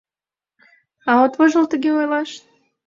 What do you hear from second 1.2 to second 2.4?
от вожыл тыге ойлаш?..